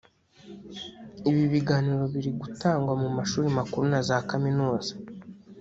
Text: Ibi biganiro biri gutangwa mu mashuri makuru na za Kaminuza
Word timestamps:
Ibi 1.29 1.43
biganiro 1.53 2.03
biri 2.13 2.31
gutangwa 2.41 2.93
mu 3.01 3.09
mashuri 3.17 3.47
makuru 3.57 3.83
na 3.91 3.99
za 4.07 4.17
Kaminuza 4.29 4.91